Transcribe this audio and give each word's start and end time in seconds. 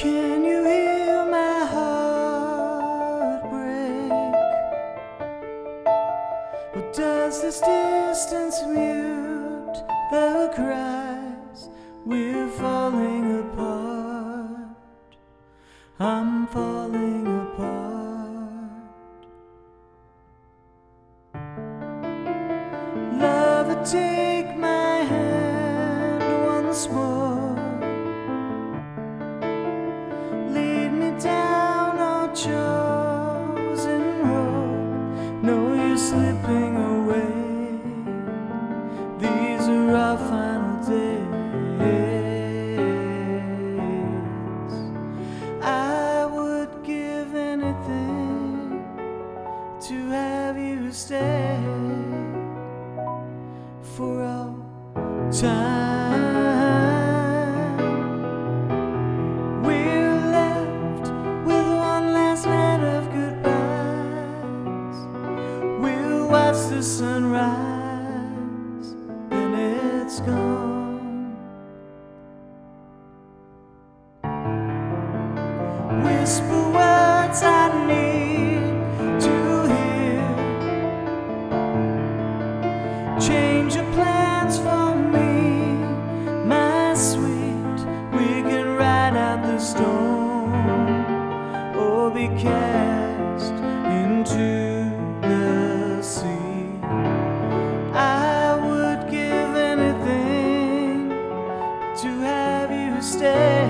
Can 0.00 0.44
you 0.46 0.64
hear 0.64 1.26
my 1.26 1.66
heart 1.66 3.42
break? 3.50 4.34
Or 6.74 6.90
does 6.94 7.42
this 7.42 7.60
distance 7.60 8.62
mute 8.66 9.76
the 10.10 10.50
cries? 10.54 11.68
We're 12.06 12.48
falling 12.48 13.40
apart. 13.40 15.16
I'm 15.98 16.46
falling 16.46 17.29
you 50.60 50.92
stay 50.92 51.58
for 53.82 54.22
all 54.22 54.56
time. 55.32 56.20
We're 59.64 60.14
left 60.38 61.08
with 61.46 61.68
one 61.92 62.06
last 62.12 62.44
night 62.46 62.82
of 62.96 63.04
goodbyes. 63.18 64.98
We'll 65.82 66.28
watch 66.28 66.60
the 66.68 66.82
sunrise, 66.82 67.79
be 92.20 92.28
cast 92.38 93.54
into 94.02 94.52
the 95.22 96.02
sea. 96.02 96.78
I 97.94 98.58
would 98.62 99.10
give 99.10 99.56
anything 99.72 101.08
to 102.02 102.08
have 102.28 102.70
you 102.70 103.00
stay 103.00 103.64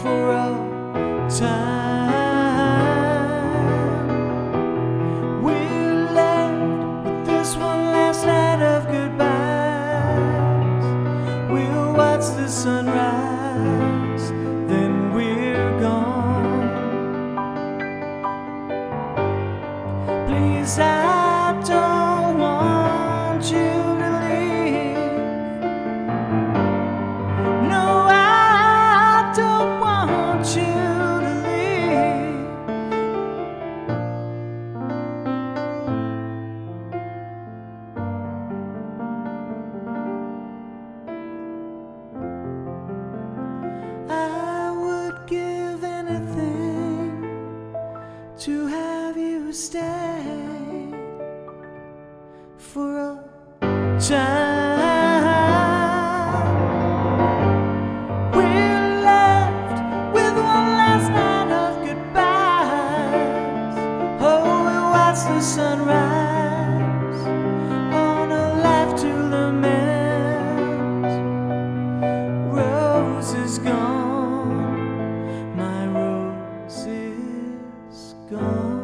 for 0.00 0.22
all 0.30 1.28
time. 1.28 1.74
We're 5.42 5.94
left 6.20 7.04
with 7.04 7.26
this 7.26 7.56
one 7.56 7.82
last 7.96 8.24
night 8.24 8.62
of 8.62 8.86
goodbyes. 8.86 10.84
We'll 11.50 11.92
watch 11.92 12.26
the 12.38 12.46
sunrise, 12.46 14.03
Please, 20.26 20.78
for 52.74 52.98
a 52.98 53.22
time. 54.00 54.34
We're 58.34 58.86
left 59.10 59.78
with 60.12 60.34
one 60.34 60.68
last 60.82 61.08
night 61.12 61.50
of 61.64 61.72
goodbyes. 61.86 63.76
Oh, 64.20 64.64
we 64.66 64.76
watch 64.96 65.20
the 65.30 65.40
sunrise 65.40 67.22
on 67.94 68.32
a 68.32 68.44
life 68.66 68.92
to 69.02 69.10
lament. 69.34 71.14
Rose 72.52 73.34
is 73.34 73.54
gone, 73.60 75.56
my 75.56 75.86
rose 75.86 76.86
is 76.88 78.14
gone. 78.28 78.83